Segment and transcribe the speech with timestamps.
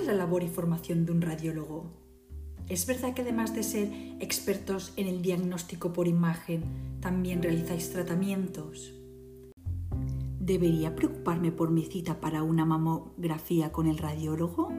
[0.00, 1.84] es la labor y formación de un radiólogo?
[2.68, 6.62] ¿Es verdad que además de ser expertos en el diagnóstico por imagen,
[7.00, 8.94] también realizáis tratamientos?
[10.38, 14.72] ¿Debería preocuparme por mi cita para una mamografía con el radiólogo?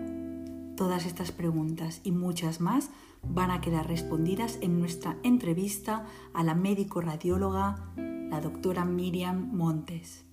[0.75, 2.89] Todas estas preguntas y muchas más
[3.21, 10.30] van a quedar respondidas en nuestra entrevista a la médico radióloga, la doctora Miriam Montes.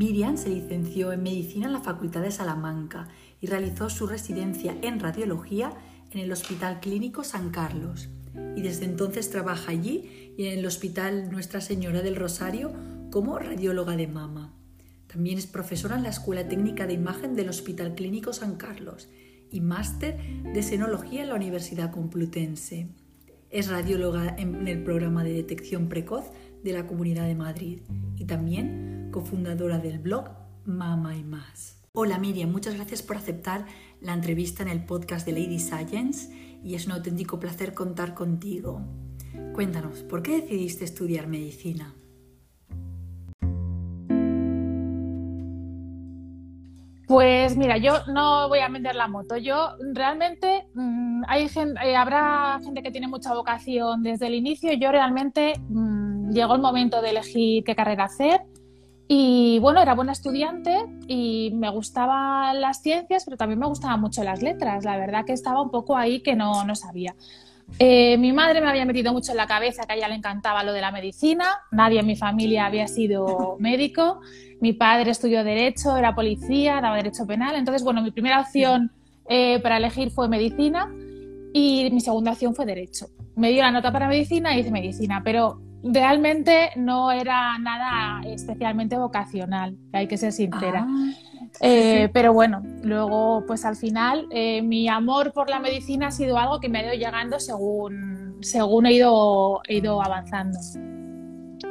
[0.00, 4.98] Miriam se licenció en medicina en la Facultad de Salamanca y realizó su residencia en
[4.98, 5.74] radiología
[6.10, 8.08] en el Hospital Clínico San Carlos.
[8.56, 12.72] Y desde entonces trabaja allí y en el Hospital Nuestra Señora del Rosario
[13.10, 14.54] como radióloga de mama.
[15.06, 19.10] También es profesora en la Escuela Técnica de Imagen del Hospital Clínico San Carlos
[19.52, 20.16] y máster
[20.50, 22.88] de Senología en la Universidad Complutense.
[23.50, 26.24] Es radióloga en el programa de detección precoz
[26.64, 27.80] de la Comunidad de Madrid
[28.16, 30.30] y también cofundadora del blog
[30.64, 31.82] Mama y Más.
[31.92, 33.66] Hola Miriam, muchas gracias por aceptar
[34.00, 36.30] la entrevista en el podcast de Lady Science
[36.62, 38.80] y es un auténtico placer contar contigo.
[39.54, 41.94] Cuéntanos, ¿por qué decidiste estudiar medicina?
[47.08, 49.36] Pues mira, yo no voy a vender la moto.
[49.36, 54.72] Yo realmente mm, hay gente, eh, habrá gente que tiene mucha vocación desde el inicio.
[54.74, 58.42] Yo realmente mm, llegó el momento de elegir qué carrera hacer
[59.12, 64.22] y bueno, era buena estudiante y me gustaban las ciencias, pero también me gustaban mucho
[64.22, 64.84] las letras.
[64.84, 67.16] La verdad que estaba un poco ahí que no, no sabía.
[67.80, 70.62] Eh, mi madre me había metido mucho en la cabeza que a ella le encantaba
[70.62, 71.44] lo de la medicina.
[71.72, 74.20] Nadie en mi familia había sido médico.
[74.60, 77.56] Mi padre estudió Derecho, era policía, daba Derecho Penal.
[77.56, 78.92] Entonces, bueno, mi primera opción
[79.28, 80.88] eh, para elegir fue medicina
[81.52, 83.08] y mi segunda opción fue Derecho.
[83.34, 88.96] Me dio la nota para medicina y hice medicina, pero realmente no era nada especialmente
[88.96, 90.86] vocacional, hay que ser sincera.
[90.88, 91.12] Ah,
[91.60, 96.38] eh, pero bueno, luego pues al final eh, mi amor por la medicina ha sido
[96.38, 100.58] algo que me ha ido llegando según, según he, ido, he ido avanzando.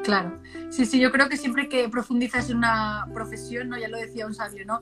[0.03, 3.77] Claro, sí, sí, yo creo que siempre que profundizas en una profesión, ¿no?
[3.77, 4.81] ya lo decía un sabio, ¿no?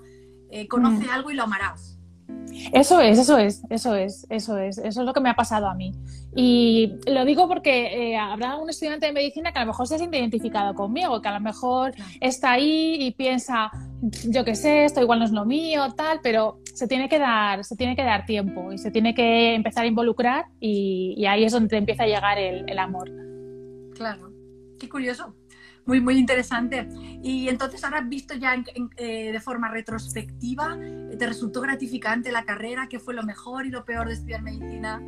[0.50, 1.10] Eh, conoce mm.
[1.10, 1.97] algo y lo amarás.
[2.74, 5.68] Eso es, eso es, eso es, eso es, eso es lo que me ha pasado
[5.68, 5.94] a mí.
[6.36, 9.98] Y lo digo porque eh, habrá un estudiante de medicina que a lo mejor se
[9.98, 13.72] siente identificado conmigo, que a lo mejor está ahí y piensa,
[14.30, 17.64] yo qué sé, esto igual no es lo mío, tal, pero se tiene que dar,
[17.64, 21.52] se tiene que dar tiempo y se tiene que empezar a involucrar y, ahí es
[21.52, 23.10] donde empieza a llegar el, el amor.
[23.96, 24.32] Claro,
[24.80, 25.34] qué curioso
[25.88, 26.88] muy, muy interesante.
[27.24, 28.56] Y entonces ahora visto ya
[28.98, 30.78] eh, de forma retrospectiva,
[31.18, 32.88] ¿te resultó gratificante la carrera?
[32.88, 35.02] ¿Qué fue lo mejor y lo peor de estudiar medicina?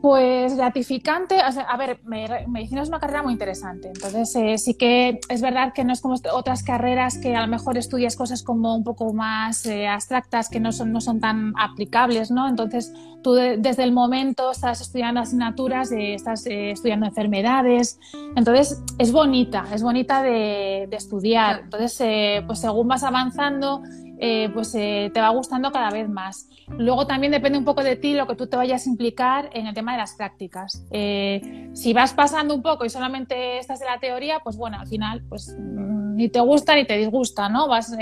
[0.00, 5.42] Pues gratificante, a ver, medicina es una carrera muy interesante, entonces eh, sí que es
[5.42, 8.84] verdad que no es como otras carreras que a lo mejor estudias cosas como un
[8.84, 12.46] poco más eh, abstractas que no son, no son tan aplicables, ¿no?
[12.46, 12.92] Entonces
[13.24, 17.98] tú desde el momento estás estudiando asignaturas, estás eh, estudiando enfermedades,
[18.36, 23.82] entonces es bonita, es bonita de, de estudiar, entonces pues según vas avanzando
[24.20, 26.48] eh, pues eh, te va gustando cada vez más.
[26.76, 29.66] Luego también depende un poco de ti lo que tú te vayas a implicar en
[29.66, 30.84] el tema de las prácticas.
[30.90, 34.86] Eh, si vas pasando un poco y solamente estás en la teoría, pues bueno, al
[34.86, 37.68] final pues mm, ni te gusta ni te disgusta, ¿no?
[37.68, 37.96] Vas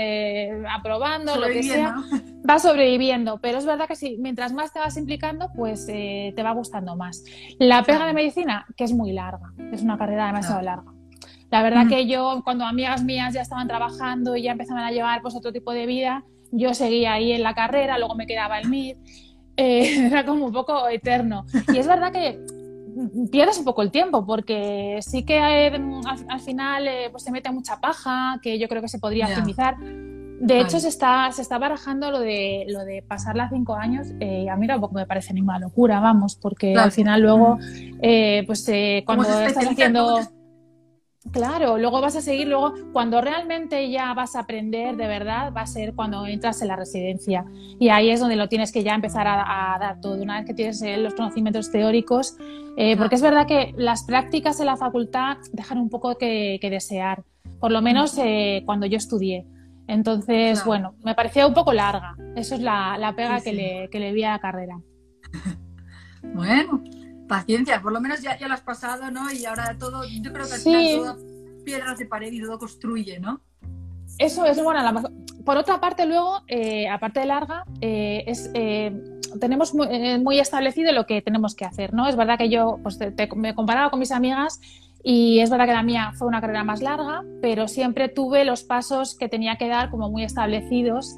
[0.69, 1.95] aprobando, lo que sea,
[2.43, 3.39] vas sobreviviendo.
[3.39, 7.23] Pero es verdad que sí, mientras más te vas implicando, pues te va gustando más.
[7.59, 10.97] La pega de medicina, que es muy larga, es una carrera demasiado larga.
[11.49, 15.21] La verdad que yo, cuando amigas mías ya estaban trabajando y ya empezaban a llevar
[15.21, 18.69] pues, otro tipo de vida, yo seguía ahí en la carrera, luego me quedaba el
[18.69, 18.97] MIR,
[19.57, 21.45] eh, era como un poco eterno.
[21.73, 22.39] Y es verdad que
[23.31, 25.81] pierdes un poco el tiempo, porque sí que eh,
[26.29, 29.77] al, final eh, pues se mete mucha paja, que yo creo que se podría optimizar.
[30.39, 34.07] De hecho, se está, se está barajando lo de, lo de pasarla cinco años.
[34.11, 37.57] a mí tampoco me parece ninguna locura, vamos, porque al final luego,
[38.45, 38.69] pues
[39.03, 40.19] cuando estás haciendo...
[41.31, 45.61] Claro, luego vas a seguir, luego cuando realmente ya vas a aprender de verdad va
[45.61, 47.45] a ser cuando entras en la residencia.
[47.79, 50.53] Y ahí es donde lo tienes que ya empezar a, dar todo, una vez que
[50.53, 52.37] tienes eh, los conocimientos teóricos,
[52.77, 57.23] eh, porque es verdad que las prácticas en la facultad dejan un poco que, desear,
[57.59, 59.45] por lo menos eh, cuando yo estudié.
[59.87, 64.11] Entonces, bueno, me parecía un poco larga, eso es la, pega Que, le, que le
[64.11, 64.79] vi a la carrera.
[66.35, 66.83] bueno,
[67.27, 69.31] paciencia, por lo menos ya, ya lo has pasado, ¿no?
[69.31, 71.17] Y ahora todo, yo creo que al final todo
[71.65, 73.41] piedras de pared y todo construye, ¿no?
[74.17, 74.81] Eso es, bueno,
[75.45, 78.91] por otra parte luego, eh, aparte de larga, eh, es, eh,
[79.39, 82.07] tenemos muy, establecido lo que tenemos que hacer, ¿no?
[82.07, 82.97] Es verdad que yo pues,
[83.35, 84.59] me comparaba con mis amigas
[85.03, 88.63] Y es verdad que la mía fue una carrera más larga, pero siempre tuve los
[88.63, 91.15] pasos que tenía que dar como muy establecidos,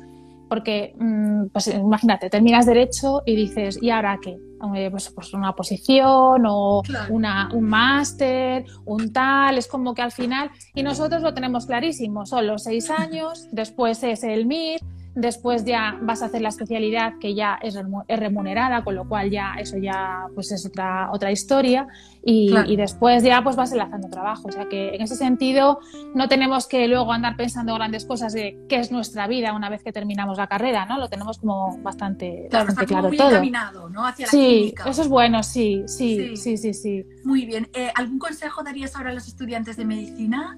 [0.47, 4.38] porque, mm, pues imagínate, terminas derecho y dices, ¿y ahora qué?
[4.59, 10.51] Pues, pues, una posición o una, un máster, un tal, es como que al final,
[10.75, 14.81] y nosotros lo tenemos clarísimo, son los seis años, después es el MIR,
[15.15, 17.77] Después ya vas a hacer la especialidad que ya es
[18.07, 21.88] remunerada, con lo cual ya eso ya pues es otra, otra historia.
[22.23, 24.50] Y, y, después ya pues vas enlazando trabajo.
[24.50, 25.79] O sea que en ese sentido
[26.13, 29.83] no tenemos que luego andar pensando grandes cosas de qué es nuestra vida una vez
[29.83, 30.97] que terminamos la carrera, ¿no?
[30.97, 33.29] Lo tenemos como bastante claro, bastante claro muy todo.
[33.29, 34.05] encaminado, ¿no?
[34.05, 37.05] Hacia la sí, eso es bueno, sí, sí, sí, sí, sí.
[37.23, 37.69] Muy bien.
[37.73, 40.57] Eh, ¿Algún consejo darías ahora a los estudiantes de medicina?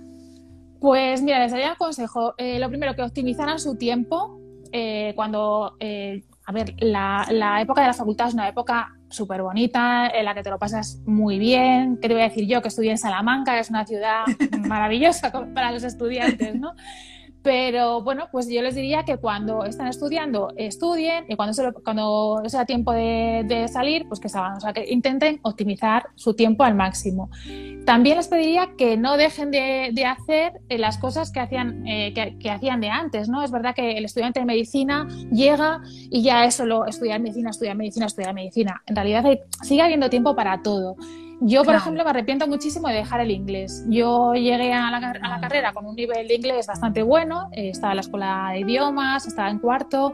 [0.81, 2.33] Pues mira, les daría un consejo.
[2.37, 4.40] Eh, lo primero, que optimizaran su tiempo,
[4.71, 10.07] eh, cuando, eh, a ver, la, época de la facultad es una época súper bonita,
[10.07, 11.97] en la que te lo pasas muy bien.
[12.01, 12.61] ¿Qué te voy a decir yo?
[12.61, 14.23] Que estudié en Salamanca, que es una ciudad
[14.67, 16.73] maravillosa para los estudiantes, ¿no?
[17.43, 22.41] Pero bueno, pues yo les diría que cuando están estudiando, estudien y cuando, se cuando
[22.45, 24.57] sea tiempo de, salir, pues que salgan.
[24.57, 27.29] O sea, que intenten optimizar su tiempo al máximo.
[27.85, 32.49] También les pediría que no dejen de, hacer eh, las cosas que hacían, eh, que,
[32.49, 33.43] hacían de antes, ¿no?
[33.43, 37.75] Es verdad que el estudiante de medicina llega y ya es solo estudiar medicina, estudiar
[37.75, 38.83] medicina, estudiar medicina.
[38.85, 39.25] En realidad
[39.63, 40.95] sigue habiendo tiempo para todo.
[41.43, 43.83] Yo, por ejemplo, me arrepiento muchísimo de dejar el inglés.
[43.89, 47.97] Yo llegué a la, carrera con un nivel de inglés bastante bueno, eh, estaba en
[47.97, 50.13] la escuela de idiomas, estaba en cuarto,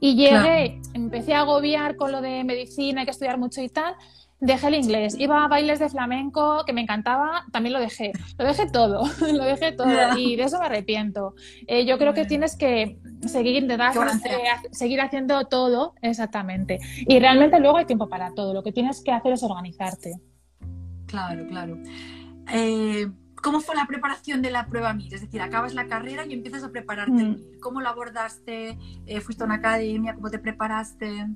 [0.00, 3.94] y llegué, empecé a agobiar con lo de medicina, hay que estudiar mucho y tal.
[4.40, 8.10] Dejé el inglés, iba a bailes de flamenco que me encantaba, también lo dejé.
[8.38, 11.34] Lo dejé todo, lo dejé todo y de eso me arrepiento.
[11.66, 14.00] Eh, yo creo que tienes que seguir intentando
[14.72, 16.80] seguir haciendo todo exactamente.
[17.06, 18.54] Y realmente luego hay tiempo para todo.
[18.54, 20.14] Lo que tienes que hacer es organizarte.
[21.12, 21.78] Claro, claro.
[22.50, 25.12] Eh, ¿Cómo fue la preparación de la prueba MIR?
[25.12, 27.60] Es decir, acabas la carrera y empiezas a prepararte mm.
[27.60, 28.78] ¿Cómo lo abordaste?
[29.04, 30.14] Eh, ¿Fuiste a una academia?
[30.14, 31.26] ¿Cómo te preparaste?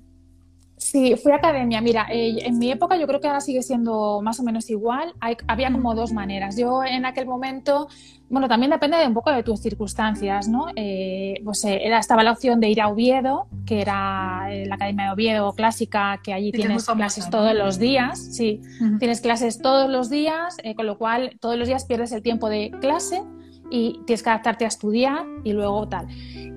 [0.77, 1.81] Sí, fui a academia.
[1.81, 5.15] Mira, eh, en mi época yo creo que ahora sigue siendo más o menos igual.
[5.47, 6.57] había como dos maneras.
[6.57, 7.89] Yo en aquel momento,
[8.29, 10.67] bueno, también depende de un poco de tus circunstancias, ¿no?
[10.77, 15.07] Eh, pues eh, era, estaba la opción de ir a Oviedo, que era la Academia
[15.07, 18.19] de Oviedo clásica, que allí tienes clases todos los días.
[18.19, 18.61] Sí,
[18.99, 22.71] tienes clases todos los días, con lo cual todos los días pierdes el tiempo de
[22.81, 23.23] clase
[23.71, 26.07] y tienes que adaptarte a estudiar y luego tal.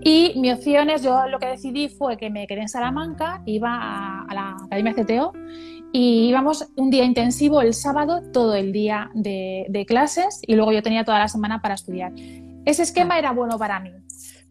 [0.01, 3.77] Y mi opción es, yo lo que decidí fue que me quedé en Salamanca, iba
[3.81, 4.08] a,
[4.69, 5.33] Academia CTO
[5.91, 10.83] y íbamos un día intensivo el sábado, todo el día de, clases y luego yo
[10.83, 12.13] tenía toda la semana para estudiar.
[12.65, 13.91] Ese esquema era bueno para mí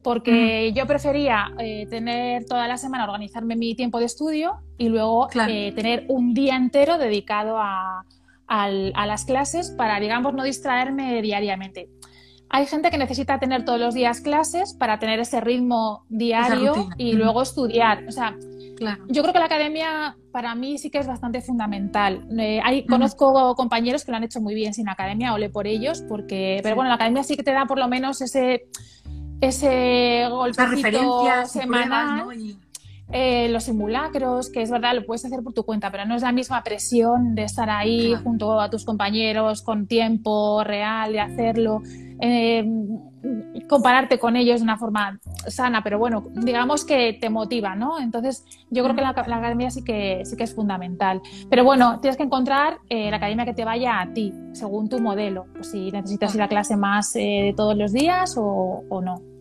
[0.03, 5.29] porque yo prefería eh, tener toda la semana, organizarme mi tiempo de estudio y luego
[5.49, 8.05] eh, tener un día entero dedicado a,
[8.47, 11.91] a las clases para, digamos, no distraerme diariamente.
[12.51, 17.13] Hay gente que necesita tener todos los días clases para tener ese ritmo diario y
[17.13, 18.05] luego estudiar.
[18.09, 18.37] O sea,
[19.09, 22.27] yo creo que la academia para mí sí que es bastante fundamental.
[22.39, 26.03] Eh, hay, Conozco compañeros que lo han hecho muy bien sin academia, ole por ellos,
[26.09, 28.67] porque, pero bueno, la academia sí que te da por lo menos ese,
[29.41, 32.27] ese golpecito semanal.
[33.11, 36.21] Eh, los simulacros, que es verdad, lo puedes hacer por tu cuenta, pero no es
[36.21, 41.81] la misma presión de estar ahí junto a tus compañeros con tiempo real de hacerlo.
[42.21, 42.67] Eh,
[43.69, 48.01] compararte con ellos de una forma sana, pero bueno, digamos que te motiva, ¿no?
[48.01, 51.21] Entonces, yo creo que la, academia sí que, sí que es fundamental.
[51.51, 54.99] Pero bueno, tienes que encontrar eh, la academia que te vaya a ti, según tu
[55.01, 59.38] modelo, pues si necesitas ir a clase más de todos los días o, o no.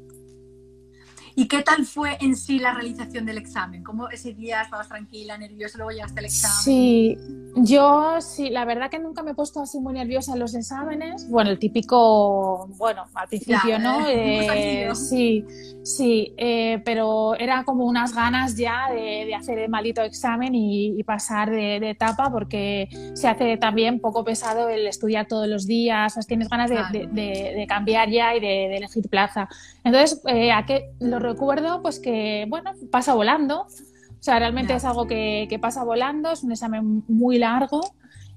[1.39, 3.83] ¿Y qué tal fue en sí la realización del examen?
[3.83, 6.57] ¿Cómo ese día estabas tranquila, nerviosa, luego llegaste al examen?
[6.63, 7.17] Sí,
[7.57, 11.29] yo sí, la verdad que nunca me he puesto así muy nerviosa en los exámenes.
[11.29, 14.07] Bueno, el típico, bueno, al principio, ¿no?
[14.07, 15.45] Eh, sí,
[15.83, 21.51] sí, eh, pero era como unas ganas ya de, hacer el maldito examen y, pasar
[21.51, 26.71] de, etapa porque se hace también poco pesado el estudiar todos los días, tienes ganas
[26.71, 29.47] de, cambiar ya y de, elegir plaza.
[29.83, 33.61] Entonces, eh, ¿a qué lo recuerdo pues que, bueno, pasa volando.
[33.61, 37.81] O sea, realmente es algo que, que, pasa volando, es un examen muy largo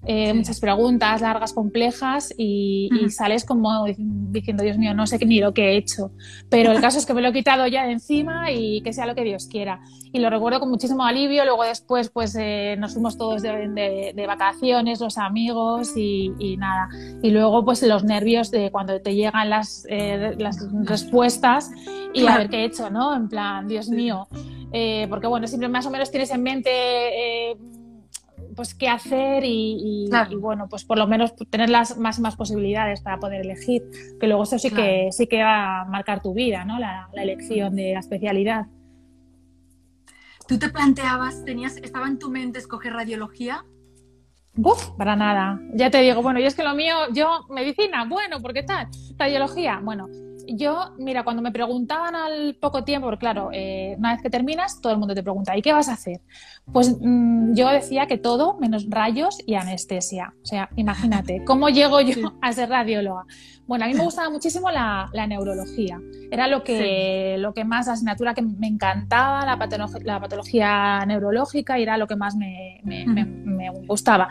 [0.07, 5.53] eh, muchas preguntas largas, complejas y, sales como diciendo, Dios mío, no sé ni lo
[5.53, 6.11] que he hecho.
[6.49, 9.05] Pero el caso es que me lo he quitado ya de encima y que sea
[9.05, 9.81] lo que Dios quiera.
[10.13, 11.45] Y lo recuerdo con muchísimo alivio.
[11.45, 16.89] Luego después pues eh, nos fuimos todos de, vacaciones, los amigos y, nada.
[17.23, 21.71] Y luego pues los nervios de cuando te llegan las, eh, las respuestas
[22.15, 23.15] y a ver qué he hecho, ¿no?
[23.15, 24.29] En plan, Dios mío.
[25.11, 26.71] porque bueno, siempre más o menos tienes en mente
[28.55, 33.43] pues qué hacer y, bueno, pues por lo menos tener las máximas posibilidades para poder
[33.43, 33.83] elegir,
[34.19, 36.79] que luego eso sí que sí que va a marcar tu vida, ¿no?
[36.79, 38.67] La, elección de la especialidad.
[40.49, 43.65] ¿Tú te planteabas, tenías, estaba en tu mente escoger radiología?
[44.57, 45.61] Uf, para nada.
[45.75, 48.89] Ya te digo, bueno, y es que lo mío, yo, medicina, bueno, ¿por qué tal?
[49.17, 50.09] Radiología, bueno,
[50.57, 54.81] yo, mira, cuando me preguntaban al poco tiempo, porque claro, eh, una vez que terminas,
[54.81, 56.21] todo el mundo te pregunta, ¿y qué vas a hacer?
[56.73, 60.35] Pues mm, yo decía que todo menos rayos y anestesia.
[60.43, 63.25] O sea, imagínate, ¿cómo llego yo a ser radióloga?
[63.67, 66.01] Bueno, a mí me gustaba muchísimo la, neurología.
[66.31, 69.57] Era lo que, lo que más, la asignatura que me encantaba, la,
[70.03, 74.29] la patología neurológica, y era lo que más me, me gustaba.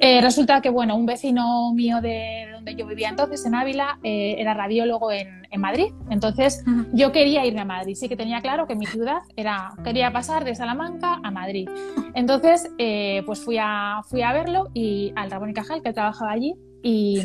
[0.00, 4.36] Eh, resulta que, bueno, un vecino mío de donde yo vivía entonces, en Ávila, eh,
[4.38, 5.92] era radiólogo en, Madrid.
[6.10, 6.62] Entonces,
[6.92, 7.94] yo quería irme a Madrid.
[7.96, 11.68] Sí que tenía claro que mi ciudad era, quería pasar de Salamanca a Madrid.
[12.14, 16.32] Entonces, eh, pues fui a, fui a verlo y al Ramón y Cajal, que trabajaba
[16.32, 17.18] allí, y,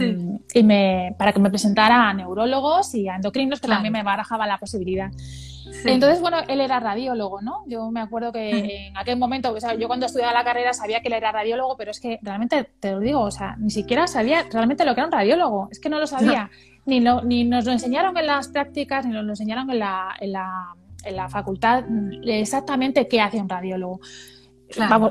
[0.64, 4.58] me, para que me presentara a neurólogos y a endocrinos, que también me barajaba la
[4.58, 5.12] posibilidad.
[5.86, 7.64] Entonces, bueno, él era radiólogo, ¿no?
[7.68, 11.02] Yo me acuerdo que en aquel momento, o sea, yo cuando estudiaba la carrera sabía
[11.02, 14.08] que él era radiólogo, pero es que realmente, te lo digo, o sea, ni siquiera
[14.08, 16.50] sabía realmente lo que era un radiólogo, es que no lo sabía.
[16.86, 20.32] Ni, ni nos lo enseñaron en las prácticas, ni nos lo enseñaron en la, en
[20.34, 21.84] la, en la facultad
[22.24, 24.00] exactamente qué hace un radiólogo.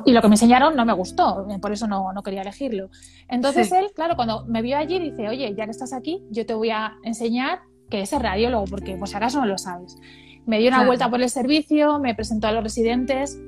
[0.06, 2.90] y lo que me enseñaron no me gustó, por eso no, no quería elegirlo.
[3.28, 6.54] Entonces él, claro, cuando me vio allí, dice, oye, ya que estás aquí, yo te
[6.54, 9.96] voy a enseñar que es el radiólogo, porque pues acaso no lo sabes.
[10.46, 13.38] Me dio una vuelta por el servicio, me presentó a los residentes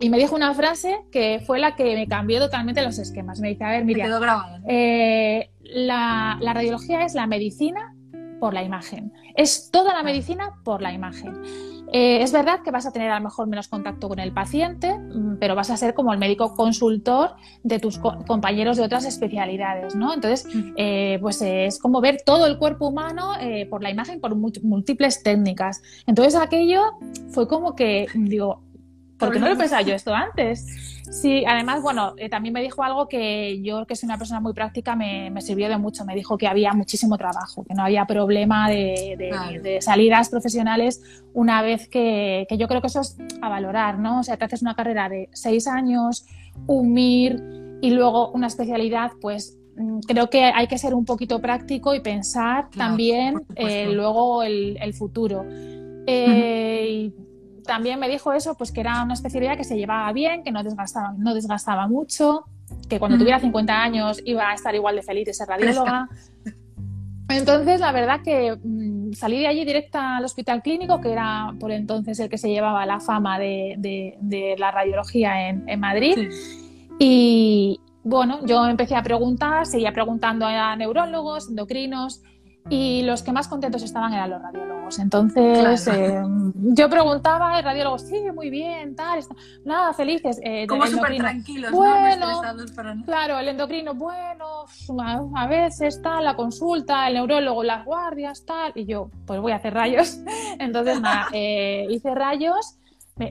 [0.00, 3.40] y me dijo una frase que fue la que me cambió totalmente los esquemas.
[3.40, 4.10] Me dice, a ver, Miriam,
[4.68, 7.94] eh, la, la radiología es la medicina
[8.40, 9.12] por la imagen.
[9.36, 11.40] Es toda la medicina por la imagen.
[11.92, 14.98] Eh, es verdad que vas a tener a lo mejor menos contacto con el paciente,
[14.98, 19.94] mm, pero vas a ser como el médico consultor de tus compañeros de otras especialidades,
[19.94, 20.14] ¿no?
[20.14, 20.46] Entonces,
[20.76, 25.22] eh, pues es como ver todo el cuerpo humano eh, por la imagen, por múltiples
[25.22, 25.82] técnicas.
[26.06, 26.82] Entonces, aquello
[27.30, 28.62] fue como que, digo,
[29.26, 30.66] ¿por qué no lo pensaba yo esto antes?
[31.10, 34.52] Sí, además, bueno, eh, también me dijo algo que yo, que soy una persona muy
[34.52, 36.04] práctica, me, sirvió de mucho.
[36.04, 41.02] Me dijo que había muchísimo trabajo, que no había problema de, salidas profesionales
[41.34, 44.20] una vez que, que, yo creo que eso es a valorar, ¿no?
[44.20, 46.26] O sea, te haces una carrera de seis años,
[46.66, 51.40] un MIR y luego una especialidad, pues mm, creo que hay que ser un poquito
[51.40, 55.44] práctico y pensar también eh, luego el, futuro.
[56.06, 57.10] Eh,
[57.66, 60.62] también me dijo eso, pues que era una especialidad que se llevaba bien, que no
[60.62, 62.44] desgastaba, no desgastaba mucho,
[62.88, 66.08] que cuando tuviera 50 años iba a estar igual de feliz de ser radióloga.
[67.28, 71.72] Entonces, la verdad que mm, salí de allí directa al hospital clínico, que era por
[71.72, 76.30] entonces el que se llevaba la fama de, la radiología en, en Madrid.
[76.98, 82.22] Y bueno, yo empecé a preguntar, seguía preguntando a neurólogos, endocrinos,
[82.68, 84.98] y los que más contentos estaban eran los radiólogos.
[84.98, 86.22] Entonces, eh,
[86.54, 89.20] yo preguntaba, el radiólogo, sí, muy bien, tal,
[89.64, 90.40] nada, felices.
[90.42, 92.42] Eh, Como súper tranquilos, bueno,
[93.04, 94.66] Claro, el endocrino, bueno,
[95.34, 99.56] a veces tal, la consulta, el neurólogo, las guardias, tal, y yo, pues voy a
[99.56, 100.18] hacer rayos.
[100.58, 102.78] Entonces, nada, eh, hice rayos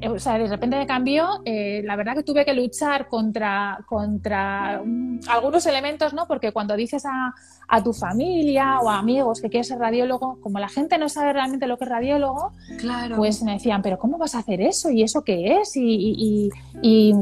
[0.09, 1.41] o sea, de repente me cambió.
[1.43, 4.81] Eh, la verdad que tuve que luchar contra, contra
[5.27, 6.27] algunos elementos, ¿no?
[6.27, 7.33] Porque cuando dices a,
[7.67, 11.33] a, tu familia o a amigos que quieres ser radiólogo, como la gente no sabe
[11.33, 13.17] realmente lo que es radiólogo, claro.
[13.17, 14.91] pues me decían, pero ¿cómo vas a hacer eso?
[14.91, 15.75] ¿Y eso qué es?
[15.75, 16.51] Y,
[16.83, 17.13] y,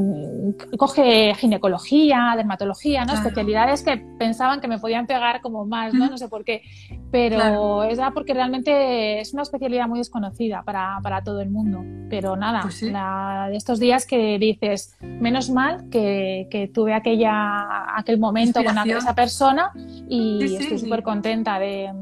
[0.76, 3.14] coge ginecología, dermatología, ¿no?
[3.14, 6.10] Especialidades que pensaban que me podían pegar como más, ¿no?
[6.10, 6.62] No sé por qué.
[7.10, 11.82] Pero es porque realmente es una especialidad muy desconocida para, para todo el mundo.
[12.08, 18.18] Pero nada, pues de estos días que dices, menos mal que, que tuve aquella, aquel
[18.18, 19.72] momento con esa persona
[20.08, 21.92] y estoy súper contenta de,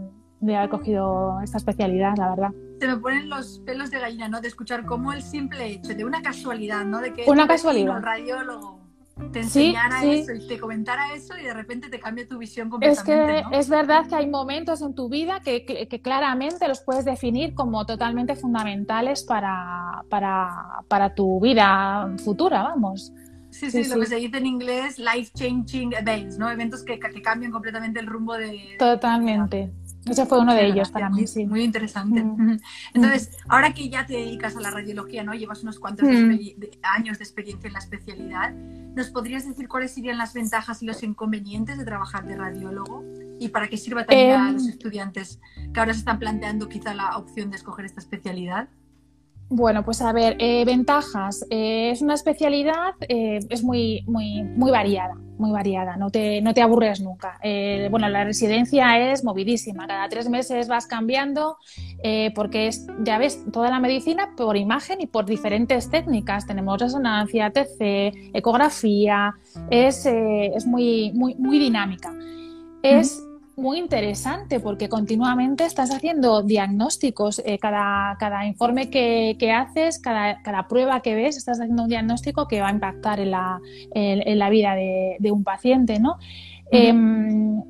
[0.40, 2.50] de, haber cogido esta especialidad, la verdad.
[2.80, 4.40] Se me ponen los pelos de gallina, ¿no?
[4.40, 7.00] De escuchar cómo el simple hecho de una casualidad, ¿no?
[7.00, 7.96] De que una casualidad.
[7.96, 8.87] Un radiólogo
[9.32, 13.40] te enseñara eso y te comentara eso y de repente te cambia tu visión completamente.
[13.40, 17.04] Es que es verdad que hay momentos en tu vida que, que, claramente los puedes
[17.04, 23.12] definir como totalmente fundamentales para, para, para tu vida futura, vamos.
[23.50, 26.50] Sí, sí, lo que se dice en inglés, life changing events, ¿no?
[26.50, 28.76] Eventos que, que cambian completamente el rumbo de...
[28.78, 29.72] Totalmente.
[30.10, 31.46] Ese fue uno de ellos para mí, sí.
[31.46, 32.22] Muy interesante.
[32.22, 32.58] Mm.
[32.94, 35.34] Entonces, ahora que ya te dedicas a la radiología, ¿no?
[35.34, 36.38] Llevas unos cuantos mm.
[36.82, 41.02] años de experiencia en la especialidad, ¿nos podrías decir cuáles serían las ventajas y los
[41.02, 43.04] inconvenientes de trabajar de radiólogo?
[43.38, 44.70] ¿Y para qué sirva también a los em.
[44.70, 45.40] estudiantes
[45.72, 48.68] que ahora se están planteando quizá la opción de escoger esta especialidad?
[49.50, 51.46] Bueno, pues a ver, eh, ventajas.
[51.48, 56.52] Eh, es una especialidad, eh, es muy, muy, muy variada, muy variada, no te, no
[56.52, 57.38] te aburres nunca.
[57.90, 61.56] bueno, la residencia es movidísima, cada tres meses vas cambiando
[62.34, 66.46] porque es, ya ves, toda la medicina por imagen y por diferentes técnicas.
[66.46, 69.34] Tenemos resonancia, TC, ecografía,
[69.70, 72.12] es, es muy, muy, muy dinámica.
[72.82, 73.27] Es
[73.58, 77.42] muy interesante porque continuamente estás haciendo diagnósticos.
[77.44, 81.88] Eh, cada, cada, informe que, que haces, cada, cada, prueba que ves, estás haciendo un
[81.88, 83.60] diagnóstico que va a impactar en la,
[83.94, 85.98] en, la vida de, de, un paciente.
[85.98, 86.16] ¿no?
[86.70, 87.62] Em,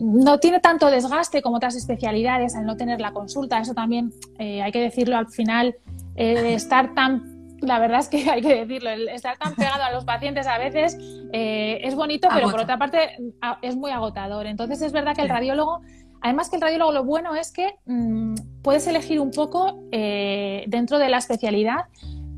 [0.00, 3.58] no tiene tanto desgaste como otras especialidades al no tener la consulta.
[3.58, 5.74] Eso también eh, hay que decirlo al final.
[6.14, 7.31] Eh, estar tan
[7.62, 10.96] la verdad es que hay que decirlo, estar tan pegado a los pacientes a veces
[11.32, 13.16] eh, es bonito, pero por otra parte
[13.62, 14.46] es muy agotador.
[14.46, 15.80] Entonces es verdad que el radiólogo,
[16.20, 20.98] además que el radiólogo lo bueno es que mm, puedes elegir un poco eh, dentro
[20.98, 21.86] de la especialidad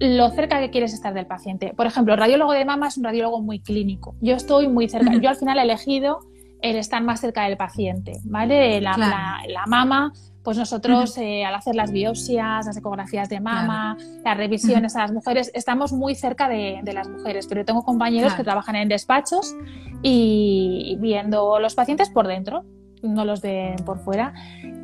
[0.00, 1.72] lo cerca que quieres estar del paciente.
[1.74, 4.16] Por ejemplo, el radiólogo de mama es un radiólogo muy clínico.
[4.20, 6.18] Yo estoy muy cerca, yo al final he elegido
[6.62, 8.80] el estar más cerca del paciente, ¿vale?
[8.80, 10.12] La, la mama
[10.44, 15.12] pues nosotros eh, al hacer las biopsias, las ecografías de mama, las revisiones a las
[15.12, 19.56] mujeres, estamos muy cerca de, las mujeres, pero tengo compañeros que trabajan en despachos
[20.02, 22.62] y viendo los pacientes por dentro,
[23.02, 24.34] no los ven por fuera.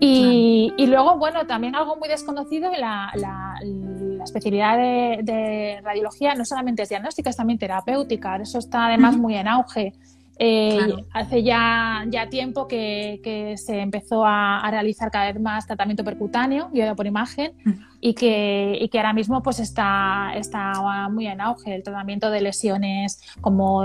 [0.01, 3.55] Y, luego, bueno, también algo muy desconocido, la, la,
[4.25, 9.47] especialidad de, radiología no solamente es diagnóstica, es también terapéutica, eso está además muy en
[9.47, 9.93] auge.
[10.43, 15.67] Eh, hace ya, ya tiempo que, que se empezó a, a, realizar cada vez más
[15.67, 17.53] tratamiento percutáneo, guiado por imagen,
[18.01, 22.41] y que, y que ahora mismo pues está, está muy en auge el tratamiento de
[22.41, 23.85] lesiones como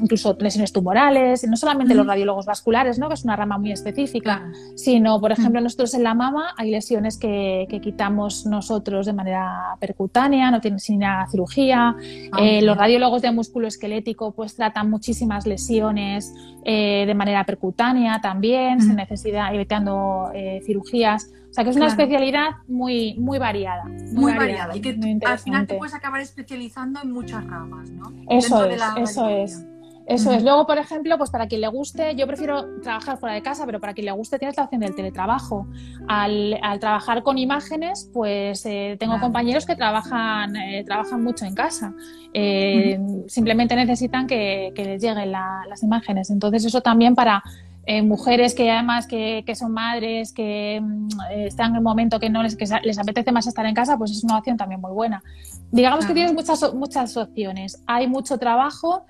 [0.00, 3.08] incluso lesiones tumorales, no solamente los radiólogos vasculares, ¿no?
[3.08, 7.18] que es una rama muy específica, sino, por ejemplo, nosotros en la mama hay lesiones
[7.18, 11.96] que, que quitamos nosotros de manera percutánea, no tienen sin cirugía.
[12.32, 16.32] Ah, eh, los radiólogos de músculo esquelético pues tratan muchísimas lesiones
[16.64, 21.30] eh, de manera percutánea también, sin necesidad, evitando eh, cirugías.
[21.54, 23.84] O sea que es una especialidad muy, muy variada.
[24.10, 28.12] Muy, variada, y que al final te puedes acabar especializando en muchas ramas, ¿no?
[28.28, 29.64] Eso es, eso es.
[30.06, 30.42] Eso es.
[30.42, 33.78] Luego, por ejemplo, pues para quien le guste, yo prefiero trabajar fuera de casa, pero
[33.78, 35.68] para quien le guste tienes la opción del teletrabajo.
[36.08, 41.94] Al, trabajar con imágenes, pues eh, tengo compañeros que trabajan, eh, trabajan mucho en casa.
[42.32, 46.30] Eh, simplemente necesitan que, les lleguen las imágenes.
[46.30, 47.44] Entonces, eso también para
[47.86, 52.42] eh, mujeres que además que, son madres, que mm, están en el momento que no
[52.42, 55.22] les, les apetece más estar en casa, pues es una opción también muy buena.
[55.70, 57.82] Digamos que tienes muchas, muchas opciones.
[57.86, 59.04] Hay mucho trabajo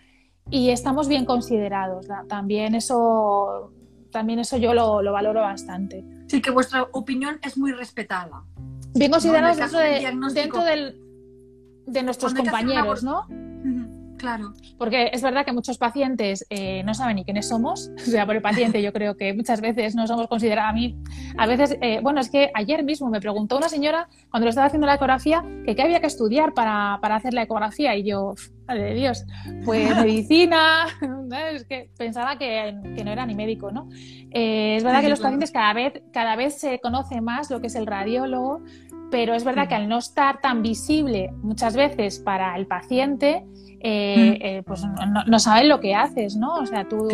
[0.51, 2.07] y estamos bien considerados.
[2.29, 3.73] También eso,
[4.11, 6.05] también eso yo lo, valoro bastante.
[6.27, 8.43] Sí, que vuestra opinión es muy respetada.
[8.95, 9.57] Bien considerados
[10.35, 10.97] dentro, de,
[11.87, 13.27] de nuestros compañeros, ¿no?
[14.19, 14.53] Claro.
[14.79, 17.91] Porque es verdad que muchos pacientes eh, no saben ni quiénes somos.
[18.05, 20.97] O sea, por el paciente yo creo que muchas veces no somos considerados a mí.
[21.37, 24.67] A veces, eh, bueno, es que ayer mismo me preguntó una señora cuando le estaba
[24.67, 28.35] haciendo la ecografía que qué había que estudiar para, para hacer la ecografía y yo,
[28.69, 29.25] madre de Dios,
[29.65, 30.87] pues medicina,
[31.53, 33.89] es que pensaba que, que, no era ni médico, ¿no?
[34.31, 37.67] Eh, es verdad que los pacientes cada vez, cada vez se conoce más lo que
[37.67, 38.63] es el radiólogo,
[39.11, 43.45] pero es verdad que al no estar tan visible muchas veces para el paciente,
[43.87, 44.81] eh, eh, pues
[45.27, 46.55] no, sabes lo que haces, ¿no?
[46.55, 47.07] O sea, tú,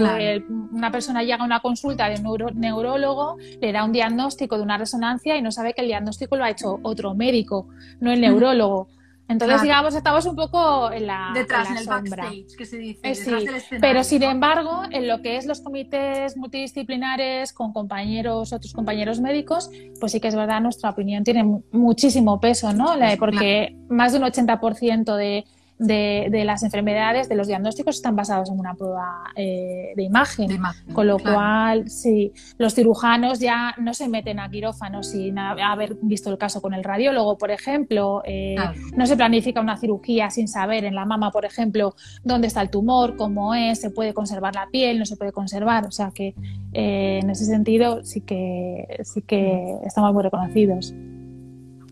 [0.72, 4.78] una persona llega a una consulta de un neurólogo, le da un diagnóstico de una
[4.78, 7.66] resonancia y no sabe que el diagnóstico lo ha hecho otro médico,
[7.98, 8.87] no el neurólogo.
[9.26, 13.00] Entonces, digamos, estamos un poco en la, Detrás, en el backstage, que se dice.
[13.02, 19.20] Eh, pero, sin embargo, en lo que es los comités multidisciplinares con compañeros, otros compañeros
[19.20, 22.94] médicos, pues sí que es verdad, nuestra opinión tiene muchísimo peso, ¿no?
[23.18, 25.44] Porque más de un 80% de
[25.80, 30.60] de, las enfermedades, de los diagnósticos, están basados en una prueba eh, de, imagen,
[30.92, 36.30] Con lo cual, sí, los cirujanos ya no se meten a quirófanos sin haber visto
[36.30, 38.22] el caso con el radiólogo, por ejemplo.
[38.24, 38.56] Eh,
[38.94, 42.70] no se planifica una cirugía sin saber en la mama, por ejemplo, dónde está el
[42.70, 45.86] tumor, cómo es, se puede conservar la piel, no se puede conservar.
[45.86, 46.34] O sea que
[46.72, 50.94] eh, en ese sentido sí que, sí que estamos muy reconocidos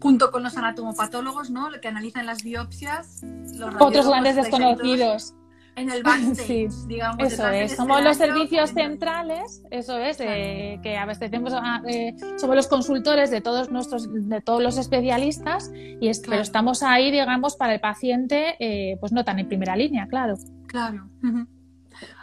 [0.01, 1.69] junto con los anatomopatólogos, ¿no?
[1.81, 3.23] Que analizan las biopsias.
[3.55, 5.35] Los Otros grandes desconocidos.
[5.77, 7.33] En el backstage, digamos.
[7.33, 11.53] Eso es, somos los servicios centrales, eso es, eh, que abastecemos,
[11.87, 17.13] eh, somos los consultores de todos nuestros, de todos los especialistas, y pero estamos ahí,
[17.13, 20.35] digamos, para el paciente, eh, pues no tan en primera línea, claro.
[20.67, 21.09] Claro.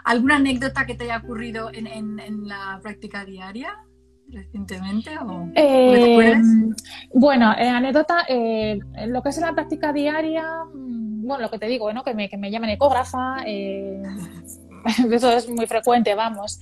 [0.04, 3.85] ¿Alguna anécdota que te haya ocurrido en, en la práctica diaria?
[4.30, 5.12] Recientemente?
[5.18, 6.34] O, eh,
[7.14, 8.26] bueno, anécdota,
[9.08, 12.04] lo que es la práctica diaria, mm, bueno, lo que te digo, ¿no?
[12.04, 16.60] que, me, que me llamen ecógrafa, eso es muy frecuente, vamos,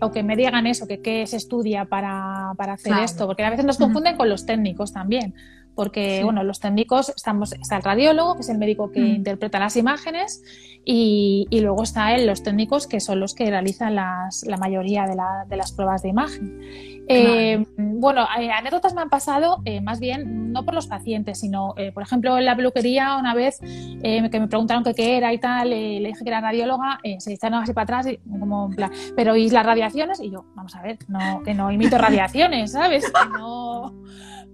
[0.00, 3.64] o que me digan eso, que qué se estudia para, hacer esto, porque a veces
[3.64, 5.34] nos confunden con los técnicos también
[5.78, 9.14] porque bueno, los técnicos estamos, está el radiólogo, que es el médico que mm.
[9.14, 10.42] interpreta las imágenes,
[10.84, 15.14] y, luego está él, los técnicos, que son los que realizan las, la mayoría de,
[15.46, 16.60] de, las pruebas de imagen.
[17.06, 21.76] Eh, bueno, eh, anécdotas me han pasado eh, más bien no por los pacientes, sino,
[21.94, 26.00] por ejemplo, en la peluquería una vez que me preguntaron qué era y tal, le
[26.00, 28.68] dije que era radióloga, se echaron así para atrás, y, como,
[29.14, 30.18] pero ¿y las radiaciones?
[30.20, 33.04] Y yo, vamos a ver, no, que no imito radiaciones, ¿sabes?
[33.04, 33.94] Que no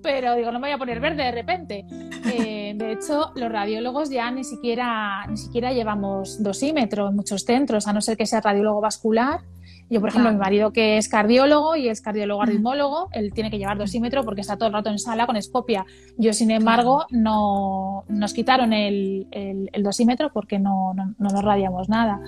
[0.05, 1.87] pero digo, no me voy a poner verde de repente.
[2.31, 7.89] Eh, de hecho, los radiólogos ya ni siquiera, ni siquiera llevamos dosímetro en muchos centros,
[7.89, 9.41] a no ser que sea radiólogo vascular.
[9.89, 13.57] Yo, por ejemplo, mi marido que es cardiólogo y es cardiólogo arritmólogo, él tiene que
[13.57, 15.87] llevar dosímetro porque está todo el rato en sala con escopia.
[16.19, 21.89] Yo, sin embargo, no nos quitaron el, el, dosímetro porque no, no, no nos radiamos
[21.89, 22.21] nada.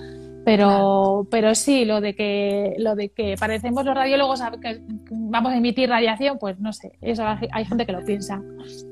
[0.47, 4.81] Pero, pero sí, lo de que lo de que parecemos los radiólogos que
[5.11, 8.41] vamos a emitir radiación, pues no sé, eso hay gente que lo piensa.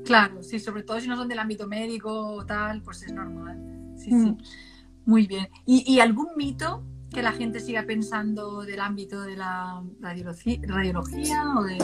[0.04, 3.58] Claro, sí, sobre todo si no son del ámbito médico o tal, pues es normal.
[3.96, 4.16] Sí, sí.
[4.16, 4.38] Mm.
[5.06, 5.48] Muy bien.
[5.64, 11.78] ¿Y, algún mito que la gente siga pensando del ámbito de la radiología, o de...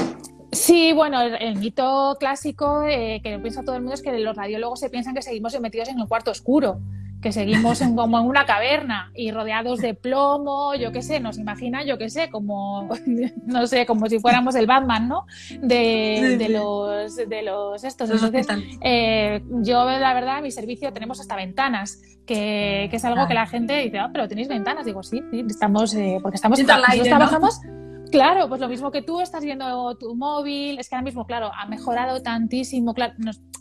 [0.53, 4.81] Sí, bueno, el, mito clásico eh, que piensa todo el mundo es que los radiólogos
[4.81, 6.83] se piensan que seguimos metidos en un cuarto oscuro
[7.23, 11.39] que seguimos en, como en una caverna y rodeados de plomo, yo qué sé, nos
[11.39, 12.89] imagina, yo qué sé, como,
[13.47, 15.27] no sé, como si fuéramos el Batman, ¿no?
[15.61, 18.11] De, de los, de los estos.
[18.11, 18.47] Entonces,
[18.83, 23.35] eh, yo, la verdad, en mi servicio tenemos hasta ventanas, que, que es algo que
[23.35, 24.85] la gente dice, ah, pero tenéis ventanas.
[24.85, 27.61] Digo, sí, sí estamos, eh, porque estamos, nosotros trabajamos...
[28.13, 31.51] Claro, pues lo mismo que tú estás viendo tu móvil, es que ahora mismo, claro,
[31.59, 33.15] ha mejorado tantísimo, claro,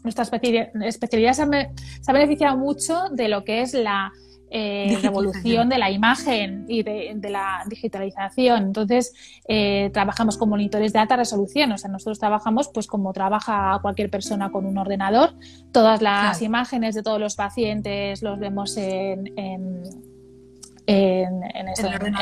[0.04, 4.12] nuestra especialidad se ha, beneficiado mucho de lo que es la
[4.50, 8.64] eh, revolución de la imagen y de, la digitalización.
[8.64, 9.14] Entonces,
[9.48, 14.10] eh, trabajamos con monitores de alta resolución, o sea, nosotros trabajamos pues como trabaja cualquier
[14.10, 15.34] persona con un ordenador.
[15.72, 20.11] Todas las imágenes de todos los pacientes los vemos en en,
[20.88, 21.42] en,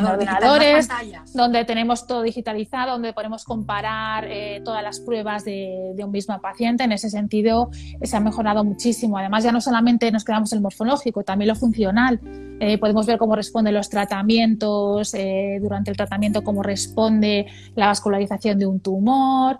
[0.08, 0.90] ordenadores,
[1.34, 6.84] donde tenemos todo digitalizado, donde podemos comparar eh, todas las pruebas de, un mismo paciente.
[6.84, 7.70] En ese sentido,
[8.02, 9.18] se ha mejorado muchísimo.
[9.18, 12.20] Además, ya no solamente nos quedamos en el morfológico, también lo funcional.
[12.62, 17.46] Eh, podemos ver cómo responden los tratamientos, eh, durante el tratamiento cómo responde
[17.76, 19.60] la vascularización de un tumor.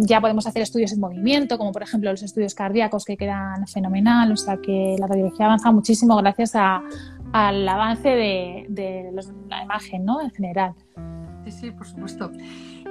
[0.00, 4.30] ya podemos hacer estudios en movimiento, como por ejemplo los estudios cardíacos que quedan fenomenal.
[4.32, 6.82] O sea que la radiología avanza muchísimo gracias a
[7.32, 9.12] al avance de,
[9.48, 10.20] la imagen, ¿no?
[10.20, 10.74] En general.
[11.44, 12.32] Sí, sí, por supuesto.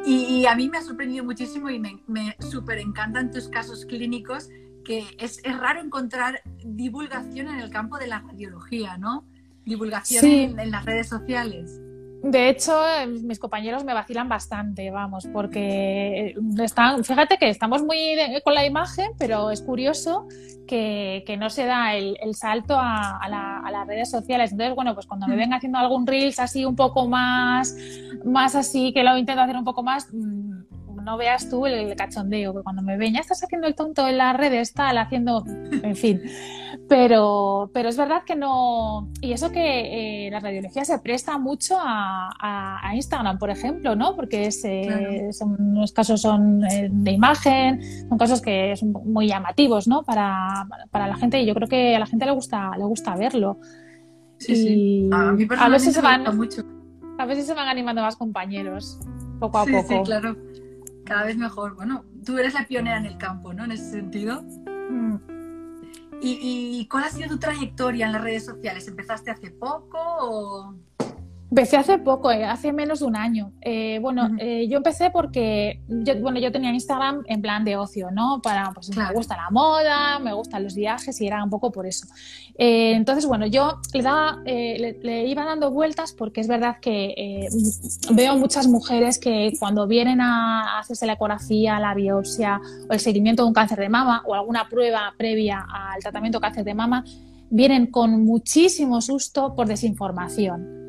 [0.06, 4.50] Y, a mí me ha sorprendido muchísimo y me, me súper encantan tus casos clínicos,
[4.84, 9.26] que es, raro encontrar divulgación en el campo de la radiología, ¿no?
[9.66, 11.82] Divulgación en, las redes sociales.
[12.26, 12.74] De hecho,
[13.22, 19.12] mis compañeros me vacilan bastante, vamos, porque están, fíjate que estamos muy con la imagen,
[19.20, 20.28] pero es curioso
[20.66, 24.52] que, no se da el, salto a, las redes sociales.
[24.52, 25.38] Entonces, bueno, pues cuando me mm.
[25.38, 27.78] ven haciendo algún reels así un poco más,
[28.24, 32.56] más así, que lo intento hacer un poco más, mm, no veas tú el, cachondeo,
[32.56, 35.96] que cuando me ven, ya estás haciendo el tonto en las redes, tal, haciendo, en
[35.96, 36.22] fin.
[36.88, 39.10] Pero, pero es verdad que no.
[39.20, 44.16] Y eso que eh, la radiología se presta mucho a, Instagram, por ejemplo, ¿no?
[44.16, 49.28] Porque es, eh, son, los casos son eh, de imagen, son casos que son muy
[49.28, 50.04] llamativos, ¿no?
[50.04, 53.16] Para, para, la gente, y yo creo que a la gente le gusta, le gusta
[53.16, 53.58] verlo.
[54.38, 55.10] Sí, sí.
[55.12, 56.62] A mí a veces se van, mucho.
[57.18, 59.00] A veces se van animando más compañeros,
[59.40, 59.88] poco a poco.
[59.88, 60.36] Sí, claro
[61.06, 61.76] cada vez mejor.
[61.76, 63.64] Bueno, tú eres la pionera en el campo, ¿no?
[63.64, 64.44] En ese sentido.
[64.90, 65.35] Mm.
[66.22, 68.88] ¿Y, cuál ha sido tu trayectoria en las redes sociales?
[68.88, 70.76] ¿Empezaste hace poco o...?
[71.56, 73.54] Empecé hace poco, eh, hace menos de un año.
[73.62, 78.12] Eh, bueno, eh, yo empecé porque yo, bueno, yo tenía Instagram en plan de ocio,
[78.12, 78.42] ¿no?
[78.44, 81.88] Para, pues me gusta la moda, me gustan los viajes y era un poco por
[81.88, 82.08] eso.
[82.58, 87.48] entonces, bueno, yo le, daba, le, iba dando vueltas porque es verdad que
[88.12, 93.44] veo muchas mujeres que cuando vienen a hacerse la ecografía, la biopsia o el seguimiento
[93.44, 97.06] de un cáncer de mama o alguna prueba previa al tratamiento de cáncer de mama,
[97.50, 100.85] vienen con muchísimo susto por desinformación.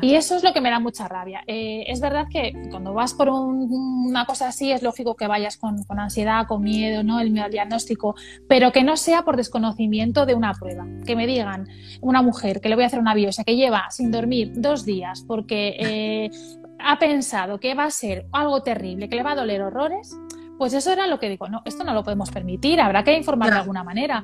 [0.00, 1.42] Y eso es lo que me da mucha rabia.
[1.46, 5.84] Eh, es verdad que cuando vas por una cosa así es lógico que vayas con,
[5.98, 7.20] ansiedad, con miedo, ¿no?
[7.20, 8.14] el miedo al diagnóstico,
[8.48, 10.86] pero que no sea por desconocimiento de una prueba.
[11.06, 11.68] Que me digan
[12.00, 15.24] una mujer que le voy a hacer una biopsia que lleva sin dormir dos días
[15.26, 16.30] porque eh,
[16.78, 20.16] ha pensado que va a ser algo terrible, que le va a doler horrores,
[20.58, 23.50] pues eso era lo que digo, no, esto no lo podemos permitir, habrá que informar
[23.50, 24.22] de alguna manera.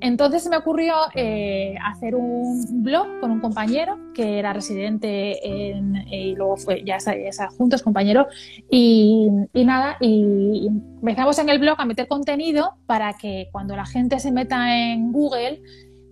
[0.00, 5.96] Entonces se me ocurrió eh, hacer un blog con un compañero que era residente en,
[6.08, 8.26] y luego fue ya, ya juntos compañero.
[8.70, 10.68] Y, y, nada y
[11.00, 15.12] empezamos en el blog a meter contenido para que cuando la gente se meta en
[15.12, 15.60] Google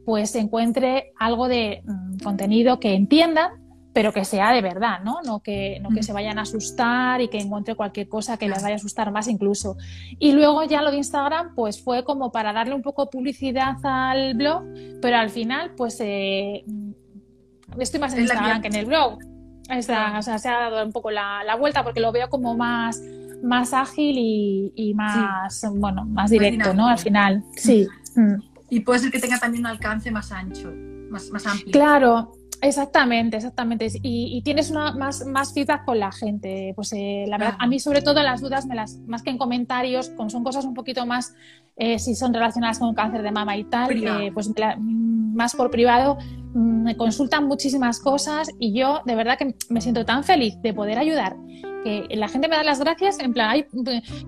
[0.09, 3.68] pues encuentre algo de mm, contenido que entiendan
[3.99, 5.23] pero que sea de verdad, ¿no?
[5.27, 8.63] No que, no que se vayan a asustar y que encuentre cualquier cosa que les
[8.63, 9.77] vaya a asustar más incluso.
[10.21, 14.35] Y luego ya lo de Instagram, pues fue como para darle un poco publicidad al
[14.35, 14.63] blog,
[15.03, 16.65] pero al final, pues eh,
[17.77, 19.19] estoy más en Instagram que en el blog.
[19.69, 23.03] o sea, se ha dado un poco la, vuelta porque lo veo como más,
[23.43, 24.15] más ágil
[24.77, 26.87] y, más, bueno, más directo, ¿no?
[26.87, 27.89] Al final, sí.
[28.15, 28.35] Mm.
[28.71, 30.73] Y puede ser que tenga también un alcance más ancho,
[31.11, 31.73] más, más amplio.
[31.73, 33.89] Claro, Exactamente, exactamente.
[34.03, 36.73] Y, tienes una, más, más feedback con la gente.
[36.75, 39.39] Pues eh, la verdad, a mí sobre todo las dudas, me las, más que en
[39.39, 41.35] comentarios, son cosas un poquito más,
[41.77, 46.19] eh, si son relacionadas con cáncer de mama y tal, eh, pues más por privado,
[46.55, 50.75] mm, me consultan muchísimas cosas y yo de verdad que me siento tan feliz de
[50.75, 51.37] poder ayudar
[51.83, 53.65] que la gente me da las gracias, en plan,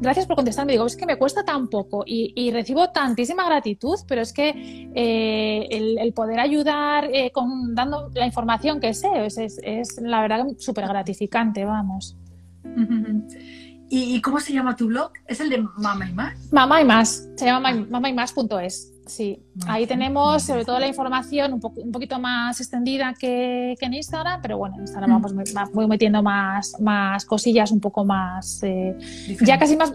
[0.00, 4.22] gracias por contestarme, digo, es que me cuesta tan poco y, recibo tantísima gratitud, pero
[4.22, 10.00] es que eh, el, poder ayudar eh, con, dando la información que sé es, es,
[10.00, 12.16] la verdad súper gratificante, vamos.
[13.92, 15.10] ¿Y, cómo se llama tu blog?
[15.26, 16.52] ¿Es el de Mama y Más?
[16.52, 18.92] Mama y Más, se llama mamaymas.es.
[19.10, 24.40] Sí, ahí tenemos sobre todo la información un, un poquito más extendida que, en Instagram,
[24.40, 25.34] pero bueno, en Instagram vamos
[25.72, 28.96] voy metiendo más, más cosillas un poco más, eh,
[29.40, 29.94] ya casi más,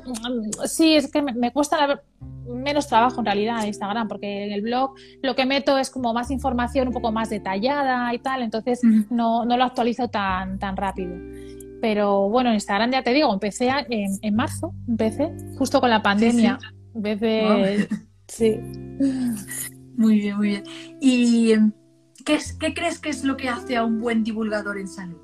[0.65, 2.01] sí, es que me, cuesta
[2.45, 6.13] menos trabajo en realidad en Instagram, porque en el blog lo que meto es como
[6.13, 10.75] más información un poco más detallada y tal, entonces no, no, lo actualizo tan, tan
[10.75, 11.15] rápido.
[11.79, 16.59] Pero bueno, en Instagram ya te digo, empecé en, marzo, empecé justo con la pandemia.
[16.93, 17.95] Empecé, Sí.
[19.97, 20.63] Muy bien, muy bien.
[20.99, 21.71] ¿Y em,
[22.25, 25.17] qué, qué crees que es lo que hace a un buen divulgador en salud?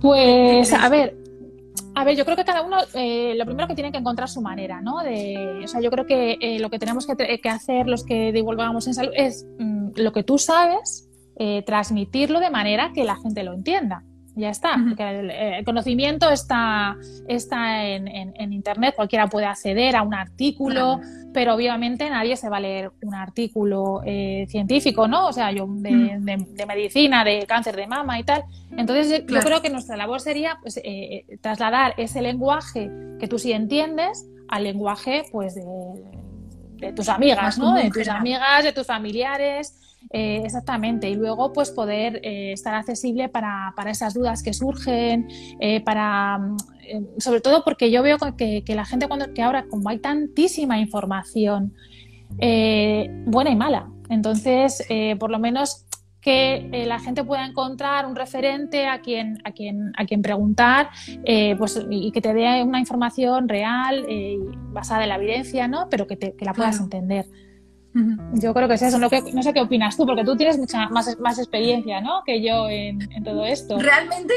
[0.00, 1.16] Pues, a ver,
[1.94, 4.40] a ver, yo creo que cada uno, eh, lo primero que tiene que encontrar su
[4.40, 5.02] manera, ¿no?
[5.02, 8.86] De, o sea, yo creo que eh, lo que tenemos que, hacer los que divulgamos
[8.86, 13.42] en salud es mm, lo que tú sabes, eh, transmitirlo de manera que la gente
[13.42, 14.04] lo entienda
[14.38, 14.76] ya está.
[14.98, 16.96] el, conocimiento está,
[17.26, 21.00] está en, Internet, cualquiera puede acceder a un artículo,
[21.34, 25.28] pero obviamente nadie se va a leer un artículo eh, científico, ¿no?
[25.28, 28.44] O sea, yo de, medicina, de cáncer de mama y tal.
[28.76, 33.52] Entonces, yo creo que nuestra labor sería pues, eh, trasladar ese lenguaje que tú sí
[33.52, 35.62] entiendes al lenguaje pues de,
[36.94, 37.74] tus amigas, ¿no?
[37.74, 39.74] De tus amigas, de tus familiares.
[40.10, 45.28] Eh, exactamente, y luego pues poder eh, estar accesible para, esas dudas que surgen,
[45.60, 46.40] eh, para
[47.18, 51.74] sobre todo porque yo veo que, la gente cuando que ahora como hay tantísima información
[53.26, 54.82] buena y mala, entonces
[55.18, 55.84] por lo menos
[56.28, 60.90] que la gente pueda encontrar un referente a quien, a quien, a quien preguntar
[61.56, 64.06] pues, y que te dé una información real,
[64.72, 65.88] basada en la evidencia, ¿no?
[65.88, 67.24] pero que, te, que la puedas entender.
[68.34, 68.98] Yo creo que es eso.
[68.98, 72.22] No, no, sé qué opinas tú, porque tú tienes mucha más, más experiencia ¿no?
[72.26, 73.78] que yo en, todo esto.
[73.78, 74.34] Realmente,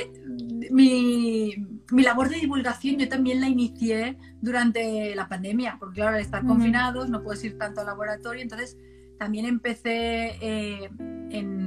[0.72, 1.54] mi,
[1.92, 6.46] mi, labor de divulgación yo también la inicié durante la pandemia, porque claro, al estar
[6.46, 8.78] confinados no puedes ir tanto al laboratorio, entonces
[9.20, 10.90] también empecé eh,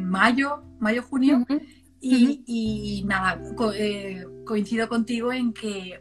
[0.04, 1.46] en mayo, mayo-junio,
[2.00, 3.40] y, y, nada,
[3.74, 6.00] eh, coincido contigo en que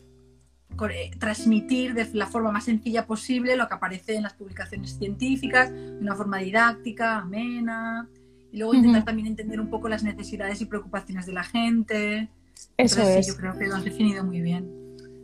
[0.89, 5.71] eh, transmitir de la forma más sencilla posible lo que aparece en las publicaciones científicas,
[5.71, 8.09] de una forma didáctica, amena,
[8.51, 12.29] y luego intentar también entender un poco las necesidades y preocupaciones de la gente.
[12.77, 13.27] Eso es.
[13.27, 14.69] yo creo que lo has definido muy bien.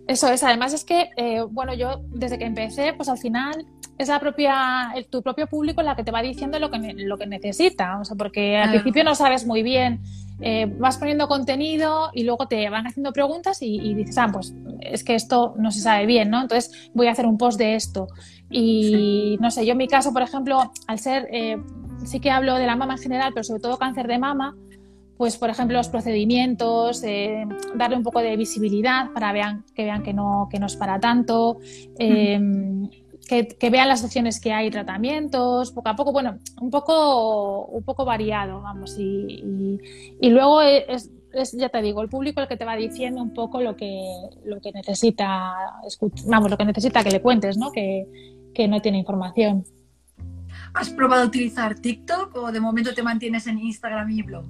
[0.07, 3.67] Eso es, además es que, eh, bueno, yo desde que empecé, pues al final
[3.99, 7.27] es la propia, tu propio público la que te va diciendo lo que, lo que
[7.27, 10.01] necesita, o sea, porque al principio no sabes muy bien
[10.41, 15.03] eh, vas poniendo contenido y luego te van haciendo preguntas y, dices, ah, pues es
[15.03, 16.41] que esto no se sabe bien, ¿no?
[16.41, 18.07] Entonces voy a hacer un post de esto.
[18.49, 21.57] Y no sé, yo en mi caso, por ejemplo, al ser, eh,
[22.05, 24.55] sí que hablo de la mama en general, pero sobre todo cáncer de mama,
[25.17, 27.43] pues por ejemplo los procedimientos, eh,
[27.75, 31.01] darle un poco de visibilidad para vean, que vean que no, que no es para
[31.01, 31.57] tanto
[33.29, 38.03] que, vean las opciones que hay, tratamientos, poco a poco, bueno, un poco, un poco
[38.03, 39.79] variado, vamos, y,
[40.19, 41.11] y, luego es,
[41.53, 44.01] ya te digo, el público el que te va diciendo un poco lo que,
[44.45, 45.53] lo que necesita,
[46.25, 47.71] vamos, lo que necesita que le cuentes, ¿no?
[47.71, 48.07] Que,
[48.55, 49.63] que no tiene información.
[50.73, 54.45] ¿Has probado utilizar TikTok o de momento te mantienes en Instagram y blog?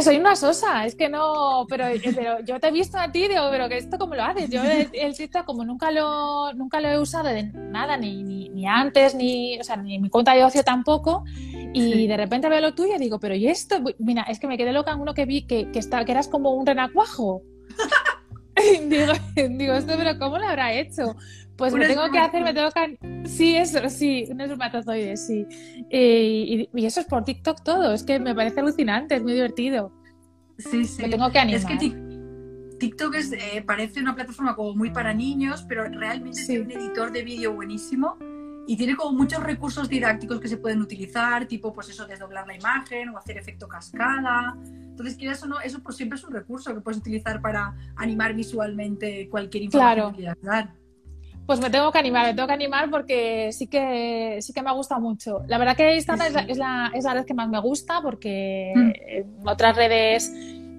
[0.00, 3.48] Soy una sosa, es que no, pero, pero yo te he visto a ti, digo,
[3.50, 4.48] pero que esto cómo lo haces.
[4.48, 8.66] Yo el, el TikTok como nunca lo, nunca lo he usado de nada, ni, ni,
[8.66, 11.24] antes, ni, o sea, ni mi cuenta de ocio tampoco,
[11.74, 13.82] y de repente veo lo tuyo y digo, pero ¿y esto?
[13.98, 16.28] Mira, es que me quedé loca en uno que vi que, que, está, que eras
[16.28, 17.42] como un renacuajo.
[18.88, 19.12] digo,
[19.50, 21.16] digo, esto, pero ¿cómo lo habrá hecho?
[21.62, 23.28] Pues me tengo que hacer, me tengo que...
[23.28, 25.46] Sí, eso, sí, un espermatozoide, sí.
[25.90, 29.92] Eh, y, eso es por TikTok todo, es que me parece alucinante, es muy divertido.
[30.58, 31.02] Sí, sí.
[31.02, 31.60] Me tengo que animar.
[31.60, 36.48] Es que TikTok es, eh, parece una plataforma como muy para niños, pero realmente es
[36.48, 38.18] un editor de vídeo buenísimo
[38.66, 42.56] y tiene como muchos recursos didácticos que se pueden utilizar, tipo pues eso, desdoblar la
[42.56, 44.56] imagen o hacer efecto cascada.
[44.64, 48.34] Entonces, quieras o no, eso pues siempre es un recurso que puedes utilizar para animar
[48.34, 50.81] visualmente cualquier información que quieras dar.
[51.46, 54.72] Pues me tengo que animar, me tengo que animar porque sí que sí que me
[54.72, 55.42] gusta mucho.
[55.48, 59.48] La verdad que Instagram es, la, es, la, red que más me gusta porque mm.
[59.48, 60.32] otras redes,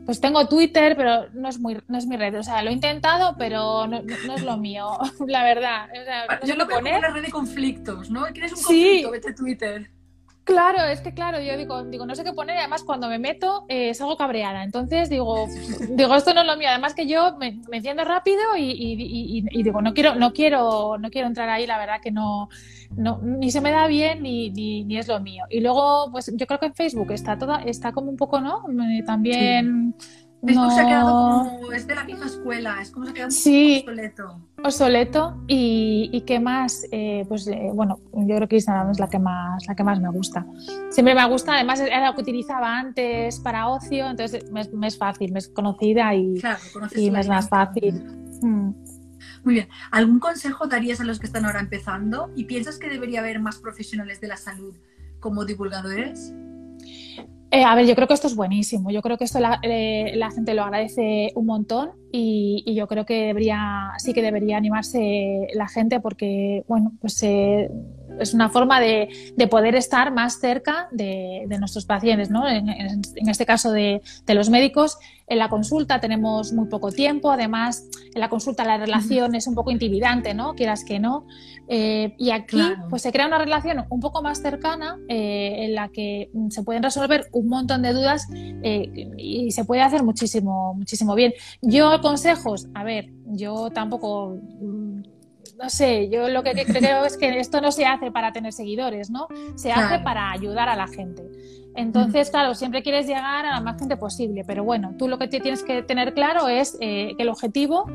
[0.05, 2.39] pues tengo Twitter, pero no es muy no es mi red.
[2.39, 4.97] O sea, lo he intentado, pero no, no es lo mío,
[5.27, 5.89] la verdad.
[5.91, 8.23] O sea, Yo lo veo como una red de conflictos, ¿no?
[8.27, 9.11] ¿Quieres un conflicto?
[9.11, 9.89] Vete Twitter.
[10.43, 13.65] Claro, es que claro, yo digo, digo, no sé qué poner, además cuando me meto
[13.69, 15.47] eh, salgo cabreada, entonces digo,
[15.89, 19.93] digo, esto no es lo mío, además que yo me, enciendo rápido y, digo, no
[19.93, 22.49] quiero, no quiero, no quiero entrar ahí, la verdad que no,
[22.95, 25.45] no ni se me da bien ni, ni, es lo mío.
[25.49, 28.65] Y luego, pues yo creo que en Facebook está toda, está como un poco, ¿no?
[29.05, 29.95] También
[30.45, 30.75] Facebook no...
[30.75, 33.79] se ha quedado como, es de la vieja escuela, es como se ha quedado sí,
[33.79, 34.39] obsoleto.
[34.63, 39.07] Obsoleto y, y qué más, eh, pues eh, bueno, yo creo que Instagram es la
[39.07, 40.45] que más, la que más me gusta.
[40.89, 44.97] Siempre me gusta, además era lo que utilizaba antes para ocio, entonces me, me es
[44.97, 46.59] fácil, me es conocida y, claro,
[46.95, 48.03] y me es más fácil.
[48.41, 48.73] Mm.
[49.43, 53.19] Muy bien, ¿algún consejo darías a los que están ahora empezando y piensas que debería
[53.19, 54.73] haber más profesionales de la salud
[55.19, 56.33] como divulgadores?
[57.53, 58.89] Eh, a ver, yo creo que esto es buenísimo.
[58.89, 63.27] Yo creo que esto la, eh, gente lo agradece un montón y, yo creo que
[63.27, 67.69] debería, sí que debería animarse la gente porque, bueno, pues eh,
[68.19, 69.09] es una forma de,
[69.49, 72.47] poder estar más cerca de, nuestros pacientes, ¿no?
[72.47, 72.69] En,
[73.29, 74.97] este caso de, los médicos.
[75.25, 79.55] En la consulta tenemos muy poco tiempo, además en la consulta la relación es un
[79.55, 80.53] poco intimidante, ¿no?
[80.53, 81.25] Quieras que no.
[81.69, 85.87] Eh, y aquí pues se crea una relación un poco más cercana eh, en la
[85.89, 91.15] que se pueden resolver un montón de dudas eh, y se puede hacer muchísimo, muchísimo
[91.15, 91.33] bien.
[91.61, 94.37] Yo consejos, a ver, yo tampoco
[95.57, 99.09] no sé, yo lo que creo es que esto no se hace para tener seguidores,
[99.09, 99.27] ¿no?
[99.55, 101.23] Se hace para ayudar a la gente.
[101.75, 105.27] Entonces, claro, siempre quieres llegar a la más gente posible, pero bueno, tú lo que
[105.27, 107.85] tienes que tener claro es eh, que el objetivo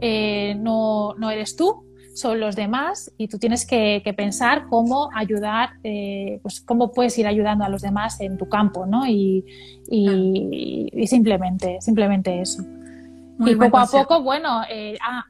[0.00, 6.38] eh, no, eres tú, son los demás y tú tienes que, pensar cómo ayudar, eh,
[6.42, 9.04] pues cómo puedes ir ayudando a los demás en tu campo, ¿no?
[9.06, 9.44] Y,
[9.90, 12.62] y simplemente, simplemente eso
[13.40, 15.24] y poco a poco, bueno, eh, ah,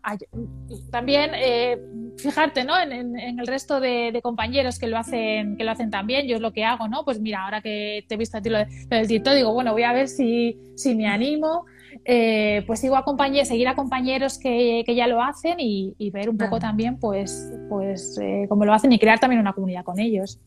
[0.90, 1.78] también eh,
[2.18, 2.78] fijarte, ¿no?
[2.78, 6.26] En, el resto de, compañeros que lo hacen, que lo hacen también.
[6.26, 7.04] Yo es lo que hago, ¿no?
[7.04, 9.84] Pues mira, ahora que te he visto a ti lo, del TikTok, digo, bueno, voy
[9.84, 11.64] a ver si, si me animo.
[12.04, 16.28] Eh, pues sigo a compañeros, seguir a compañeros que, que ya lo hacen y, ver
[16.28, 20.40] un poco también, pues, pues cómo lo hacen y crear también una comunidad con ellos.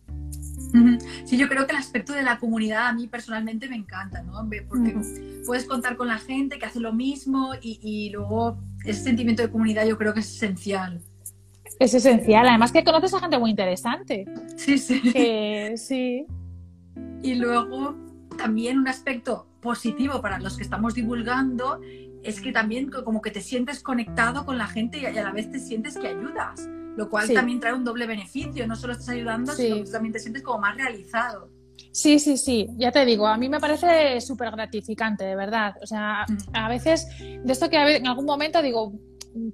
[1.26, 4.48] Sí, yo creo que el aspecto de la comunidad a mí personalmente me encanta, ¿no?
[4.68, 4.96] Porque
[5.46, 9.86] puedes contar con la gente que hace lo mismo y, luego ese sentimiento de comunidad
[9.86, 11.02] yo creo que es esencial.
[11.80, 14.26] Es esencial, además que conoces a gente muy interesante.
[14.56, 15.02] Sí, sí.
[15.78, 16.26] sí.
[17.22, 17.96] Y luego
[18.38, 21.82] también un aspecto positivo para los que estamos divulgando
[22.24, 25.52] es que también como que te sientes conectado con la gente y a la vez
[25.52, 29.54] te sientes que ayudas lo cual también trae un doble beneficio, no solo estás ayudando,
[29.54, 31.50] sino que también te sientes como más realizado.
[31.92, 35.76] Sí, sí, sí, ya te digo, a mí me parece súper gratificante, de verdad.
[35.82, 36.56] O sea, mm.
[36.56, 38.94] a veces, de esto que en algún momento digo,